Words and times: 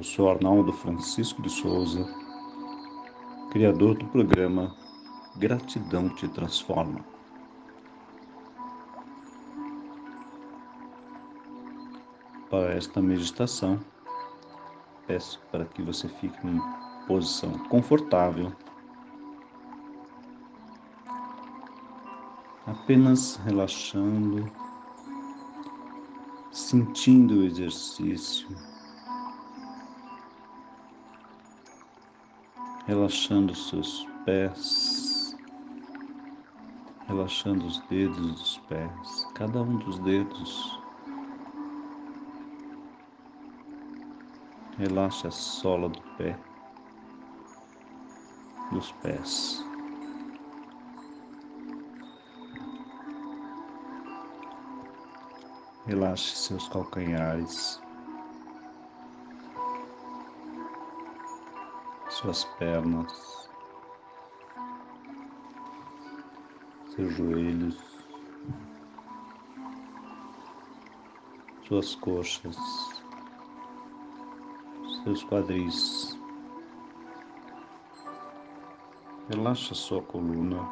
Eu 0.00 0.04
sou 0.04 0.30
Arnaldo 0.30 0.72
Francisco 0.72 1.42
de 1.42 1.50
Souza, 1.50 2.02
criador 3.50 3.98
do 3.98 4.06
programa 4.06 4.74
Gratidão 5.36 6.08
Te 6.08 6.26
Transforma. 6.26 7.04
Para 12.48 12.72
esta 12.72 13.02
meditação, 13.02 13.78
peço 15.06 15.38
para 15.52 15.66
que 15.66 15.82
você 15.82 16.08
fique 16.08 16.46
em 16.46 16.58
posição 17.06 17.52
confortável, 17.68 18.50
apenas 22.66 23.36
relaxando, 23.44 24.50
sentindo 26.50 27.40
o 27.40 27.44
exercício 27.44 28.48
relaxando 32.90 33.54
seus 33.54 34.04
pés, 34.24 35.36
relaxando 37.06 37.64
os 37.64 37.78
dedos 37.82 38.32
dos 38.32 38.58
pés, 38.68 39.28
cada 39.36 39.62
um 39.62 39.76
dos 39.78 40.00
dedos. 40.00 40.80
Relaxe 44.76 45.28
a 45.28 45.30
sola 45.30 45.88
do 45.88 46.02
pé, 46.16 46.36
dos 48.72 48.90
pés. 48.90 49.64
Relaxe 55.86 56.36
seus 56.36 56.68
calcanhares. 56.68 57.80
Suas 62.20 62.44
pernas, 62.58 63.50
seus 66.94 67.16
joelhos, 67.16 67.78
suas 71.66 71.94
coxas, 71.94 72.56
seus 75.02 75.24
quadris. 75.24 76.18
Relaxa 79.30 79.74
sua 79.74 80.02
coluna. 80.02 80.68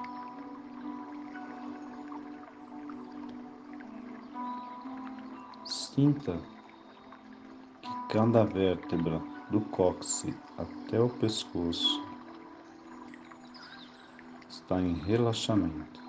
Sinta 5.65 6.39
que 7.81 7.89
cada 8.13 8.45
vértebra 8.45 9.38
do 9.51 9.61
cóccix 9.61 10.37
até 10.59 11.01
o 11.01 11.09
pescoço 11.09 12.03
está 14.49 14.81
em 14.81 14.95
relaxamento. 14.95 16.01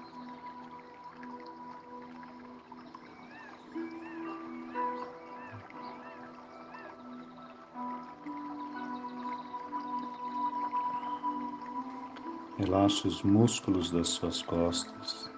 Relaxe 12.57 13.07
os 13.07 13.23
músculos 13.23 13.91
das 13.91 14.09
suas 14.09 14.41
costas. 14.41 15.31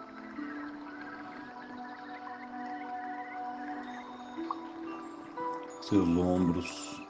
Seus 5.81 6.07
ombros. 6.18 7.00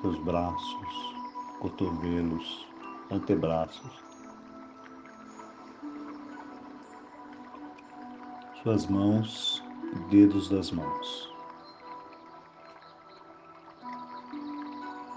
Seus 0.00 0.18
braços, 0.18 1.14
cotovelos, 1.60 2.66
antebraços, 3.10 4.04
suas 8.62 8.86
mãos 8.86 9.62
dedos 10.10 10.48
das 10.48 10.70
mãos. 10.70 11.32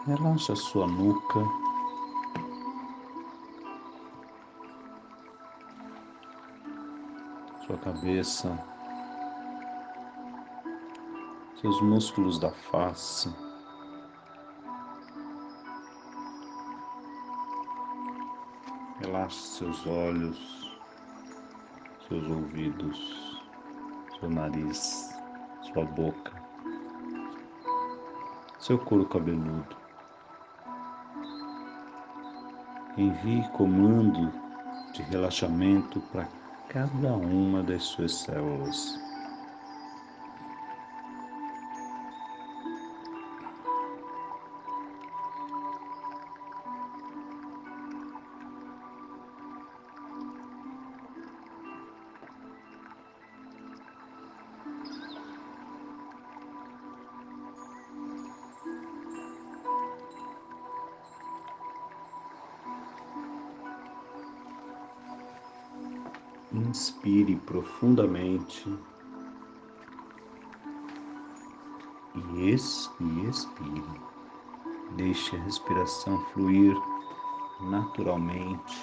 Relaxa 0.06 0.56
sua 0.56 0.88
nuca. 0.88 1.40
Sua 7.66 7.78
cabeça, 7.78 8.58
seus 11.62 11.82
músculos 11.82 12.40
da 12.40 12.52
face. 12.52 13.49
Relaxe 19.00 19.58
seus 19.58 19.88
olhos, 19.88 20.78
seus 22.08 22.30
ouvidos, 22.30 23.42
seu 24.20 24.30
nariz, 24.30 25.16
sua 25.62 25.86
boca, 25.86 26.34
seu 28.60 28.78
couro 28.78 29.06
cabeludo. 29.06 29.78
Envie 32.98 33.48
comando 33.54 34.34
de 34.94 35.02
relaxamento 35.04 36.02
para 36.12 36.28
cada 36.68 37.14
uma 37.14 37.64
das 37.64 37.84
suas 37.84 38.14
células. 38.14 39.09
Inspire 66.52 67.36
profundamente 67.36 68.68
e 72.16 72.50
expire. 72.50 73.40
Deixe 74.96 75.36
a 75.36 75.40
respiração 75.44 76.20
fluir 76.28 76.76
naturalmente. 77.62 78.78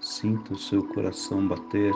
Sinta 0.00 0.54
o 0.54 0.58
seu 0.58 0.82
coração 0.86 1.46
bater. 1.46 1.92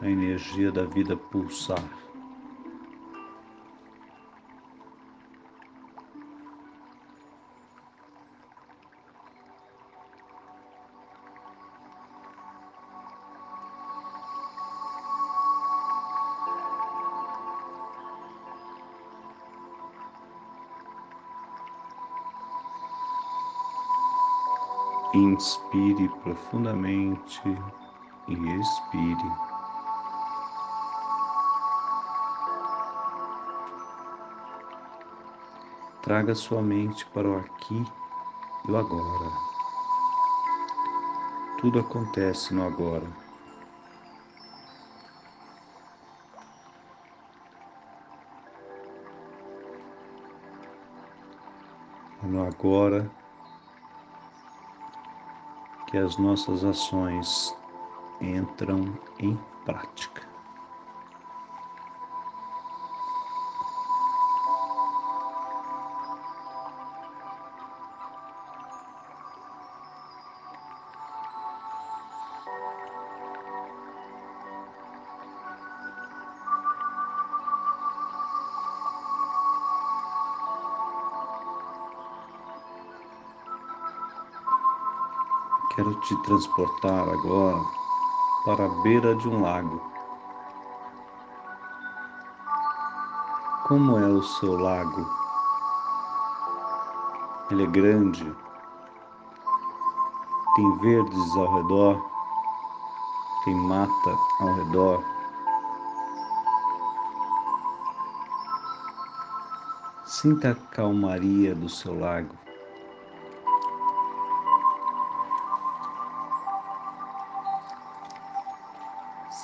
A 0.00 0.08
energia 0.08 0.70
da 0.70 0.84
vida 0.84 1.16
pulsar. 1.16 1.82
Inspire 25.14 26.08
profundamente 26.22 27.42
e 28.28 28.32
expire. 28.32 29.47
Traga 36.08 36.34
sua 36.34 36.62
mente 36.62 37.04
para 37.04 37.28
o 37.28 37.36
aqui 37.36 37.84
e 38.66 38.70
o 38.70 38.78
agora. 38.78 39.30
Tudo 41.60 41.80
acontece 41.80 42.54
no 42.54 42.66
agora. 42.66 43.06
É 52.22 52.26
no 52.26 52.42
agora 52.42 53.10
que 55.88 55.98
as 55.98 56.16
nossas 56.16 56.64
ações 56.64 57.54
entram 58.18 58.98
em 59.18 59.38
prática. 59.66 60.27
Quero 85.78 85.94
te 86.00 86.16
transportar 86.22 87.08
agora 87.08 87.64
para 88.44 88.64
a 88.64 88.82
beira 88.82 89.14
de 89.14 89.28
um 89.28 89.42
lago. 89.42 89.80
Como 93.68 93.96
é 93.96 94.08
o 94.08 94.20
seu 94.20 94.58
lago? 94.58 95.08
Ele 97.52 97.62
é 97.62 97.66
grande, 97.68 98.24
tem 100.56 100.78
verdes 100.78 101.36
ao 101.36 101.62
redor, 101.62 102.10
tem 103.44 103.54
mata 103.54 104.16
ao 104.40 104.54
redor. 104.54 105.04
Sinta 110.04 110.50
a 110.50 110.74
calmaria 110.74 111.54
do 111.54 111.68
seu 111.68 111.96
lago. 111.96 112.47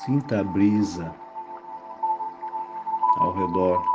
Sinta 0.04 0.40
a 0.40 0.44
brisa 0.44 1.14
ao 3.16 3.32
redor. 3.32 3.93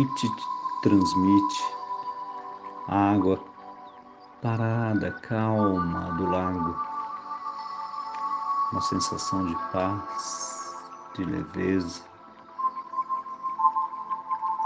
Te 0.00 0.30
transmite 0.82 1.62
água 2.88 3.38
parada, 4.40 5.12
calma 5.20 6.12
do 6.16 6.24
lago? 6.24 6.74
Uma 8.72 8.80
sensação 8.80 9.44
de 9.44 9.54
paz, 9.70 10.74
de 11.14 11.24
leveza, 11.24 12.02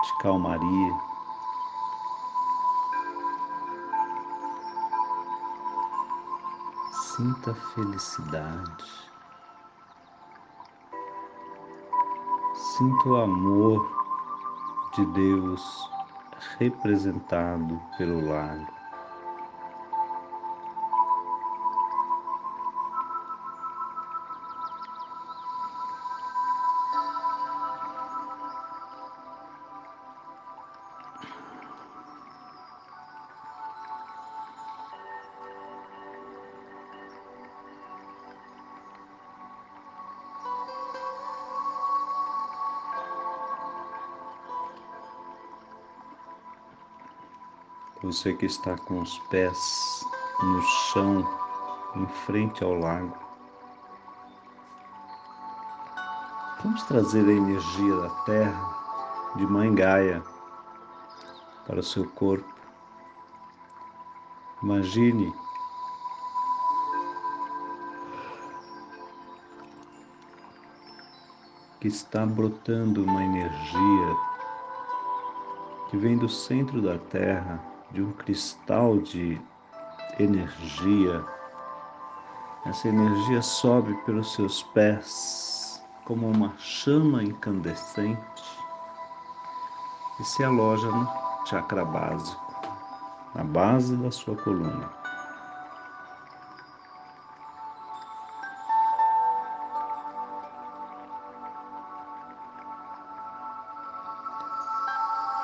de 0.05 0.19
calmaria. 0.19 1.01
Sinta 6.93 7.55
felicidade. 7.55 9.11
Sinta 12.55 13.09
o 13.09 13.17
amor 13.17 14.04
de 14.97 15.05
Deus 15.05 15.91
representado 16.59 17.81
pelo 17.99 18.21
lago. 18.21 18.74
Você 48.05 48.35
que 48.35 48.45
está 48.45 48.77
com 48.77 49.01
os 49.01 49.19
pés 49.31 50.05
no 50.39 50.61
chão, 50.61 51.27
em 51.97 52.07
frente 52.07 52.63
ao 52.63 52.75
lago. 52.75 53.17
Vamos 56.63 56.83
trazer 56.83 57.27
a 57.27 57.33
energia 57.33 57.97
da 57.97 58.11
terra, 58.27 59.33
de 59.37 59.47
Mãe 59.47 59.75
Gaia, 59.75 60.23
para 61.67 61.81
o 61.81 61.83
seu 61.83 62.07
corpo. 62.11 62.55
Imagine 64.63 65.33
que 71.81 71.89
está 71.89 72.27
brotando 72.27 73.03
uma 73.03 73.25
energia 73.25 74.17
que 75.89 75.97
vem 75.97 76.19
do 76.19 76.29
centro 76.29 76.83
da 76.83 76.99
terra 76.99 77.73
de 77.91 78.03
um 78.03 78.13
cristal 78.13 78.99
de 78.99 79.41
energia. 80.19 81.25
Essa 82.67 82.89
energia 82.89 83.43
sobe 83.43 83.95
pelos 84.05 84.35
seus 84.35 84.63
pés 84.63 85.85
como 86.05 86.31
uma 86.31 86.53
chama 86.59 87.23
incandescente 87.23 88.43
e 90.21 90.25
se 90.25 90.45
aloja 90.45 90.87
no 90.87 91.09
chakra 91.47 91.85
básico, 91.85 92.43
na 93.35 93.45
base 93.45 93.97
da 93.97 94.11
sua 94.11 94.37
coluna. 94.37 94.91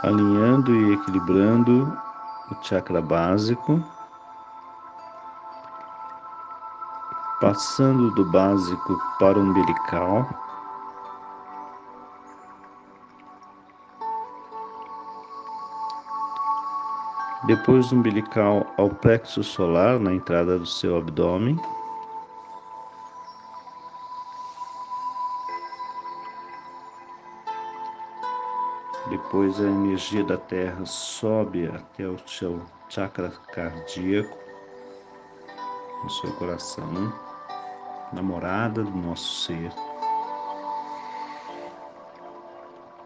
Alinhando 0.02 0.74
e 0.74 0.94
equilibrando 0.94 2.09
o 2.50 2.64
chakra 2.64 3.00
básico, 3.00 3.82
passando 7.40 8.10
do 8.12 8.24
básico 8.30 9.00
para 9.18 9.38
o 9.38 9.42
umbilical. 9.42 10.28
Depois 17.46 17.88
do 17.88 17.96
umbilical 17.96 18.66
ao 18.76 18.90
plexo 18.90 19.42
solar 19.42 19.98
na 19.98 20.12
entrada 20.12 20.58
do 20.58 20.66
seu 20.66 20.98
abdômen. 20.98 21.58
Depois 29.30 29.60
a 29.60 29.62
energia 29.62 30.24
da 30.24 30.36
Terra 30.36 30.84
sobe 30.84 31.68
até 31.68 32.04
o 32.04 32.18
seu 32.26 32.60
chakra 32.88 33.30
cardíaco, 33.52 34.36
no 36.02 36.10
seu 36.10 36.32
coração, 36.32 37.12
na 38.12 38.22
morada 38.24 38.82
do 38.82 38.90
nosso 38.90 39.46
ser. 39.46 39.72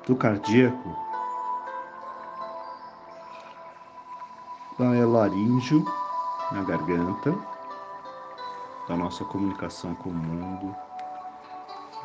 Do 0.06 0.16
cardíaco, 0.16 0.96
vai 4.78 5.02
a 5.02 5.06
laríngeo, 5.06 5.84
na 6.52 6.62
garganta, 6.62 7.34
da 8.88 8.96
nossa 8.96 9.26
comunicação 9.26 9.94
com 9.96 10.08
o 10.08 10.14
mundo. 10.14 10.74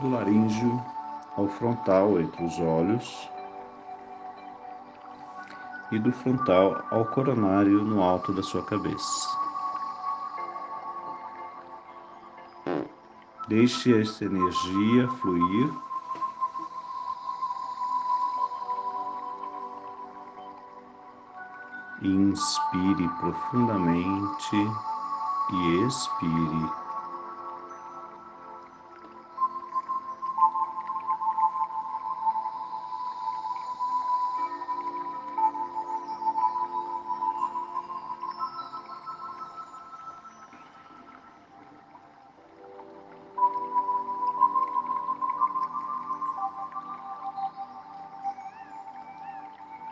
Do 0.01 0.09
laríngeo 0.09 0.83
ao 1.37 1.47
frontal, 1.47 2.19
entre 2.19 2.43
os 2.43 2.59
olhos, 2.59 3.29
e 5.91 5.99
do 5.99 6.11
frontal 6.11 6.83
ao 6.91 7.05
coronário 7.05 7.83
no 7.83 8.03
alto 8.03 8.31
da 8.31 8.43
sua 8.43 8.63
cabeça. 8.63 9.27
Deixe 13.47 13.99
essa 13.99 14.25
energia 14.25 15.07
fluir. 15.19 15.73
Inspire 22.01 23.09
profundamente 23.19 24.55
e 25.51 25.85
expire 25.87 26.78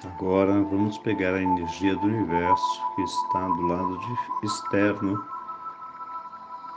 Agora 0.05 0.53
vamos 0.63 0.97
pegar 0.99 1.33
a 1.33 1.41
energia 1.41 1.95
do 1.95 2.07
universo 2.07 2.95
que 2.95 3.01
está 3.01 3.47
do 3.47 3.61
lado 3.67 3.99
externo, 4.43 5.23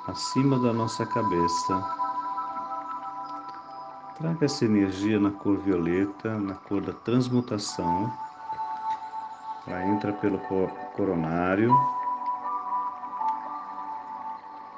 acima 0.07 0.59
da 0.59 0.73
nossa 0.73 1.05
cabeça, 1.07 2.01
Traga 4.21 4.45
essa 4.45 4.67
energia 4.67 5.19
na 5.19 5.31
cor 5.31 5.57
violeta, 5.57 6.39
na 6.39 6.53
cor 6.55 6.83
da 6.83 6.93
transmutação. 6.93 8.13
Ela 9.67 9.83
entra 9.87 10.13
pelo 10.13 10.39
coronário 10.95 11.75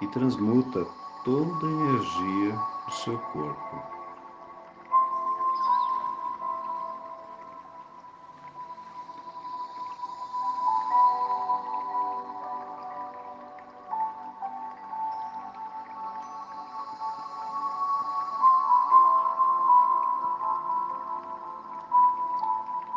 e 0.00 0.06
transmuta 0.06 0.86
toda 1.24 1.66
a 1.66 1.70
energia 1.70 2.56
do 2.86 2.92
seu 2.92 3.18
corpo. 3.18 4.01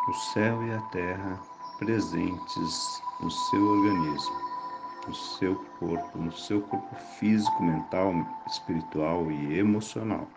O 0.08 0.12
céu 0.14 0.62
e 0.62 0.72
a 0.72 0.80
terra 0.92 1.40
presentes 1.78 3.02
no 3.20 3.30
seu 3.30 3.62
organismo, 3.62 4.36
no 5.06 5.14
seu 5.14 5.56
corpo, 5.78 6.18
no 6.18 6.32
seu 6.32 6.62
corpo 6.62 6.94
físico, 7.18 7.62
mental, 7.62 8.14
espiritual 8.46 9.30
e 9.30 9.58
emocional. 9.58 10.35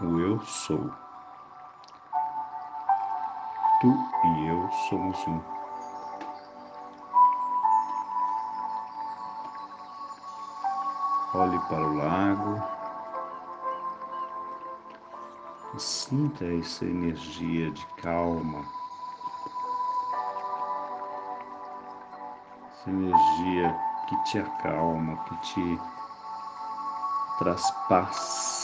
O 0.00 0.20
eu 0.20 0.40
sou. 0.44 0.90
Tu 3.80 3.88
e 4.24 4.48
eu 4.48 4.70
somos 4.88 5.26
um. 5.26 5.40
Olhe 11.34 11.58
para 11.68 11.84
o 11.84 11.94
lago 11.96 12.74
sinta 15.78 16.44
essa 16.44 16.84
energia 16.84 17.70
de 17.70 17.86
calma, 17.96 18.64
essa 22.70 22.90
energia 22.90 23.76
que 24.08 24.24
te 24.24 24.38
acalma, 24.38 25.16
que 25.24 25.36
te 25.38 25.80
traz 27.38 27.70
paz. 27.88 28.63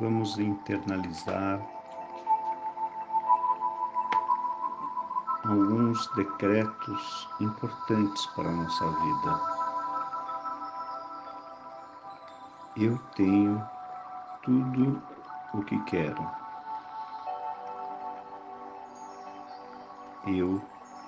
Vamos 0.00 0.38
internalizar 0.38 1.60
alguns 5.44 6.06
decretos 6.14 7.28
importantes 7.40 8.26
para 8.26 8.48
a 8.48 8.52
nossa 8.52 8.90
vida. 8.90 9.40
Eu 12.76 12.98
tenho 13.16 13.60
tudo 14.42 15.02
o 15.54 15.62
que 15.62 15.78
quero. 15.84 16.30
Eu 20.26 20.62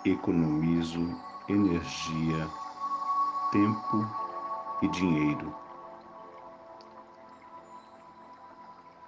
economizo 0.04 1.16
energia, 1.49 2.49
tempo 3.52 4.06
e 4.82 4.88
dinheiro. 4.88 5.60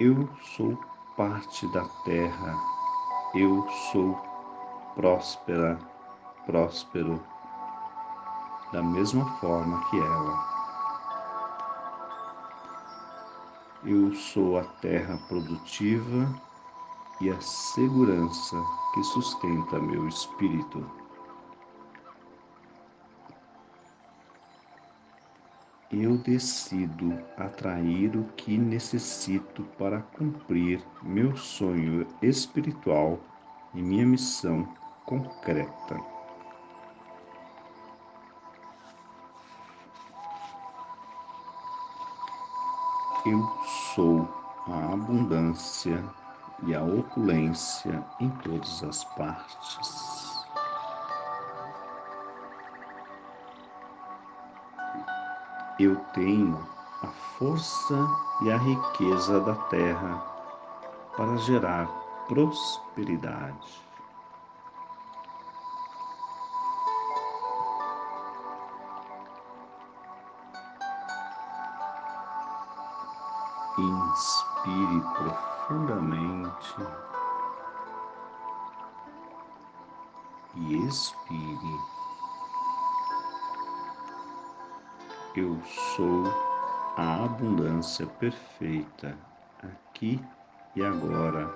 Eu 0.05 0.29
sou 0.57 0.77
parte 1.17 1.65
da 1.69 1.85
terra, 2.05 2.59
eu 3.37 3.65
sou 3.93 4.21
próspera, 4.97 5.79
próspero, 6.45 7.23
da 8.73 8.83
mesma 8.83 9.25
forma 9.39 9.81
que 9.89 9.97
ela. 10.01 10.45
Eu 13.85 14.13
sou 14.13 14.59
a 14.59 14.65
terra 14.81 15.17
produtiva 15.29 16.35
e 17.21 17.31
a 17.31 17.41
segurança 17.41 18.57
que 18.95 19.05
sustenta 19.05 19.79
meu 19.79 20.09
espírito. 20.09 20.85
Eu 25.93 26.17
decido 26.17 27.19
atrair 27.37 28.17
o 28.17 28.25
que 28.35 28.57
necessito 28.57 29.63
para 29.77 30.01
cumprir 30.01 30.83
meu 31.03 31.37
sonho 31.37 32.07
espiritual 32.23 33.21
e 33.75 33.83
minha 33.83 34.07
missão 34.07 34.67
concreta. 35.05 36.01
Eu 43.27 43.47
sou 43.95 44.29
a 44.67 44.95
abundância 44.95 46.03
e 46.67 46.75
a 46.75 46.83
opulência 46.83 48.05
em 48.19 48.31
todas 48.31 48.83
as 48.83 49.05
partes. 49.15 50.32
Eu 55.79 55.97
tenho 56.15 56.59
a 57.03 57.07
força 57.07 57.97
e 58.43 58.53
a 58.53 58.57
riqueza 58.57 59.41
da 59.41 59.55
terra 59.55 60.23
para 61.17 61.37
gerar 61.39 61.87
prosperidade. 62.29 63.83
Inspire 73.79 75.01
profundamente 75.17 76.77
e 80.55 80.77
expire. 80.87 81.81
Eu 85.35 85.59
sou 85.97 86.25
a 86.99 87.25
abundância 87.25 88.07
perfeita 88.07 89.17
aqui 89.63 90.23
e 90.77 90.83
agora 90.83 91.51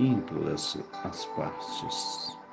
em 0.00 0.20
todas 0.22 0.76
as 1.04 1.24
partes. 1.26 2.43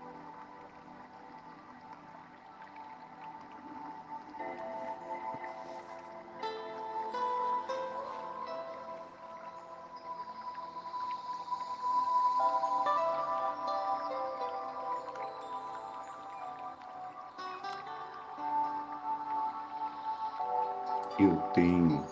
Eu 21.21 21.37
tenho 21.53 22.03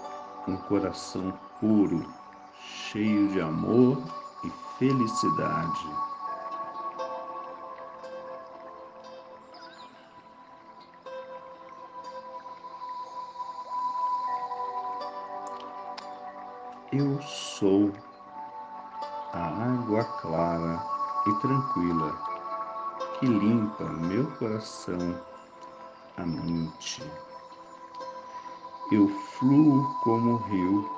um 0.48 0.56
coração 0.56 1.34
puro, 1.60 2.06
cheio 2.54 3.28
de 3.30 3.42
amor 3.42 4.04
e 4.44 4.51
felicidade. 4.78 5.89
Eu 16.94 17.20
sou 17.24 17.92
a 19.34 19.48
água 19.74 20.04
clara 20.22 20.86
e 21.25 21.34
tranquila 21.42 22.16
que 23.20 23.25
limpa 23.25 23.86
meu 23.86 24.30
coração, 24.38 25.20
a 26.16 26.24
mente. 26.28 27.04
Eu 28.91 29.08
fluo 29.08 29.84
como 30.03 30.38
rio, 30.38 30.89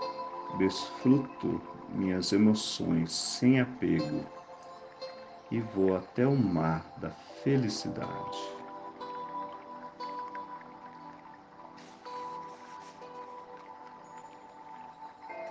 desfruto 0.58 1.62
minhas 1.90 2.32
emoções 2.32 3.12
sem 3.12 3.60
apego 3.60 4.26
e 5.52 5.60
vou 5.60 5.98
até 5.98 6.26
o 6.26 6.38
mar 6.38 6.86
da 6.96 7.10
felicidade. 7.44 8.38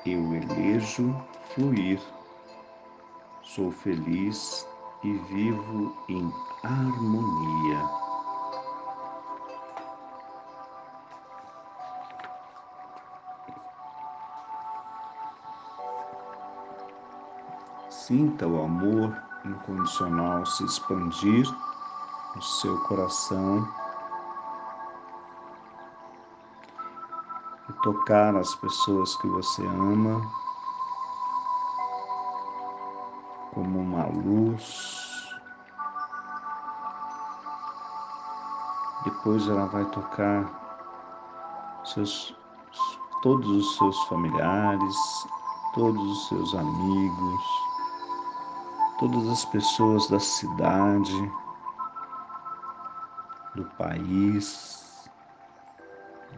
Eu 0.06 0.34
elejo 0.34 1.14
fluir, 1.54 2.00
sou 3.42 3.70
feliz 3.70 4.66
e 5.04 5.12
vivo 5.12 5.94
em 6.08 6.32
harmonia. 6.64 8.09
Sinta 18.10 18.44
o 18.44 18.64
amor 18.64 19.16
incondicional 19.44 20.44
se 20.44 20.64
expandir 20.64 21.46
no 22.34 22.42
seu 22.42 22.76
coração 22.88 23.68
e 27.68 27.72
tocar 27.84 28.34
as 28.34 28.52
pessoas 28.56 29.14
que 29.14 29.28
você 29.28 29.64
ama 29.64 30.20
como 33.54 33.78
uma 33.78 34.06
luz. 34.06 35.38
Depois 39.04 39.46
ela 39.46 39.66
vai 39.66 39.84
tocar 39.84 40.50
seus, 41.84 42.36
todos 43.22 43.48
os 43.48 43.76
seus 43.76 43.96
familiares, 44.08 44.96
todos 45.74 46.02
os 46.02 46.26
seus 46.26 46.54
amigos 46.56 47.69
todas 49.00 49.26
as 49.30 49.46
pessoas 49.46 50.10
da 50.10 50.20
cidade, 50.20 51.32
do 53.54 53.64
país, 53.78 55.10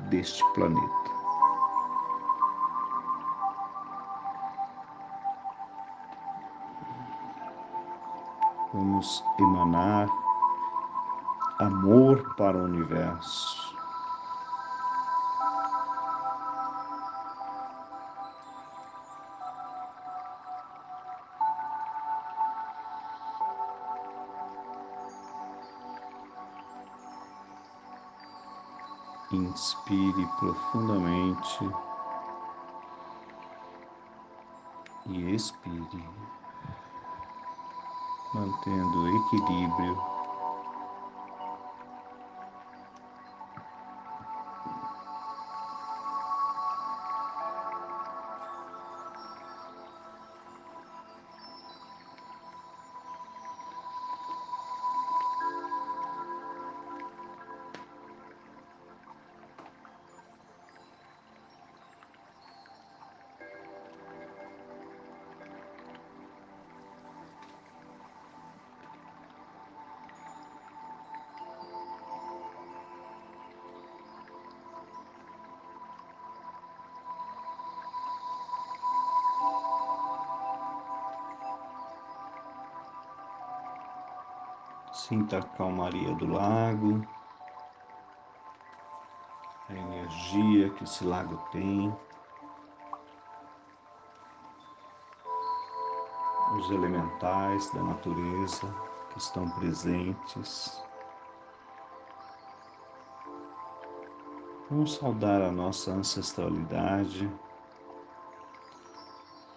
deste 0.08 0.44
planeta. 0.54 1.10
Vamos 8.72 9.24
emanar 9.40 10.08
amor 11.58 12.36
para 12.36 12.56
o 12.56 12.64
universo. 12.64 13.71
Inspire 29.52 30.26
profundamente 30.38 31.70
e 35.08 35.34
expire, 35.34 36.08
mantendo 38.32 38.98
o 38.98 39.08
equilíbrio. 39.08 40.11
Sinta 85.08 85.38
a 85.38 85.42
calmaria 85.42 86.14
do 86.14 86.32
lago, 86.32 87.04
a 89.68 89.72
energia 89.72 90.70
que 90.70 90.84
esse 90.84 91.04
lago 91.04 91.36
tem, 91.50 91.92
os 96.56 96.70
elementais 96.70 97.68
da 97.72 97.82
natureza 97.82 98.72
que 99.10 99.18
estão 99.18 99.50
presentes. 99.50 100.80
Vamos 104.70 104.94
saudar 104.94 105.42
a 105.42 105.50
nossa 105.50 105.90
ancestralidade. 105.90 107.28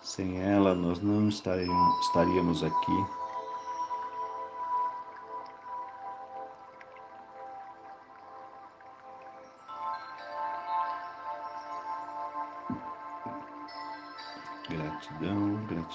Sem 0.01 0.41
ela, 0.41 0.73
nós 0.73 0.99
não 0.99 1.29
estaríamos 1.29 2.63
aqui. 2.63 3.24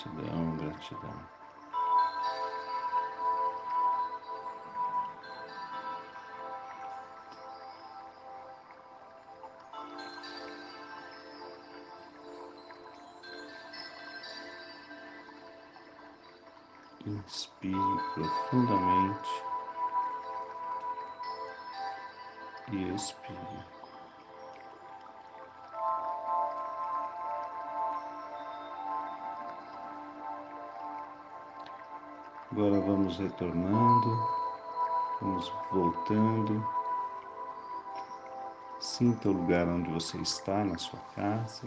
Gratidão, 0.00 0.56
gratidão. 0.56 1.28
Inspire 17.04 17.74
profundamente 18.14 19.44
e 22.72 22.94
expire. 22.94 23.79
Agora 32.60 32.78
vamos 32.78 33.16
retornando, 33.16 34.28
vamos 35.18 35.50
voltando. 35.72 36.68
Sinta 38.78 39.30
o 39.30 39.32
lugar 39.32 39.66
onde 39.66 39.90
você 39.90 40.18
está 40.18 40.62
na 40.62 40.76
sua 40.76 41.00
casa. 41.16 41.66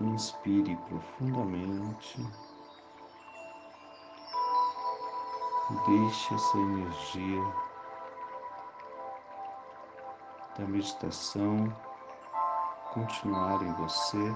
Inspire 0.00 0.74
profundamente. 0.88 2.26
Deixe 5.86 6.34
essa 6.34 6.56
energia 6.56 7.52
da 10.56 10.64
meditação 10.66 11.70
continuar 12.94 13.62
em 13.62 13.72
você. 13.74 14.34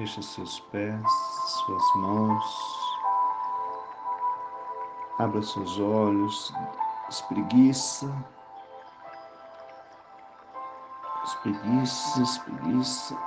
Mexa 0.00 0.22
seus 0.22 0.58
pés, 0.58 1.12
suas 1.46 1.94
mãos. 1.96 2.44
Abra 5.18 5.42
seus 5.42 5.78
olhos, 5.78 6.50
espreguiça. 7.10 8.10
Espreguiça, 11.22 12.22
espreguiça. 12.22 13.18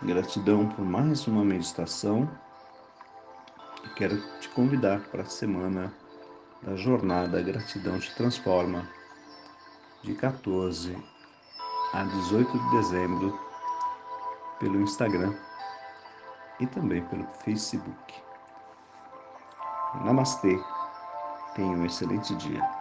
Gratidão 0.00 0.70
por 0.70 0.86
mais 0.86 1.26
uma 1.26 1.44
meditação. 1.44 2.26
Quero 3.94 4.18
te 4.40 4.48
convidar 4.48 5.00
para 5.10 5.20
a 5.20 5.26
semana 5.26 5.92
da 6.66 6.74
jornada 6.74 7.40
Gratidão 7.40 7.96
te 8.00 8.12
Transforma, 8.16 8.90
de 10.02 10.14
14 10.16 10.96
a 11.92 12.02
18 12.02 12.58
de 12.58 12.70
dezembro, 12.72 13.40
pelo 14.58 14.80
Instagram 14.80 15.32
e 16.58 16.66
também 16.66 17.04
pelo 17.06 17.24
Facebook. 17.44 18.14
Namastê, 20.04 20.58
tenha 21.54 21.68
um 21.68 21.86
excelente 21.86 22.34
dia. 22.34 22.75